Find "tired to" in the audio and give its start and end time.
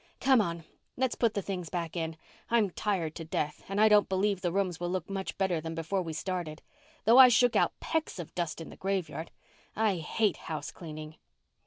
2.71-3.23